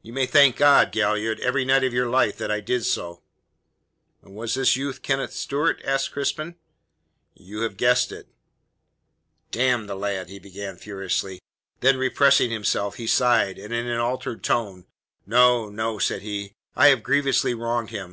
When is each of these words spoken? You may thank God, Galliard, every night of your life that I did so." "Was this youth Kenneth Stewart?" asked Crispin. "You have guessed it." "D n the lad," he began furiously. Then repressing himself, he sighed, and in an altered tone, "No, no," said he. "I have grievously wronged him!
You 0.00 0.12
may 0.12 0.26
thank 0.26 0.54
God, 0.54 0.92
Galliard, 0.92 1.40
every 1.40 1.64
night 1.64 1.82
of 1.82 1.92
your 1.92 2.08
life 2.08 2.36
that 2.38 2.52
I 2.52 2.60
did 2.60 2.84
so." 2.86 3.24
"Was 4.22 4.54
this 4.54 4.76
youth 4.76 5.02
Kenneth 5.02 5.32
Stewart?" 5.32 5.82
asked 5.84 6.12
Crispin. 6.12 6.54
"You 7.34 7.62
have 7.62 7.76
guessed 7.76 8.12
it." 8.12 8.28
"D 9.50 9.58
n 9.62 9.86
the 9.86 9.96
lad," 9.96 10.28
he 10.28 10.38
began 10.38 10.76
furiously. 10.76 11.40
Then 11.80 11.96
repressing 11.98 12.52
himself, 12.52 12.94
he 12.94 13.08
sighed, 13.08 13.58
and 13.58 13.74
in 13.74 13.88
an 13.88 13.98
altered 13.98 14.44
tone, 14.44 14.86
"No, 15.26 15.68
no," 15.68 15.98
said 15.98 16.22
he. 16.22 16.54
"I 16.76 16.86
have 16.90 17.02
grievously 17.02 17.52
wronged 17.52 17.90
him! 17.90 18.04